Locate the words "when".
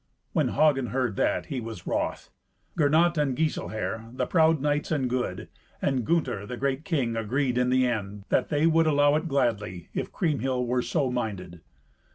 0.33-0.47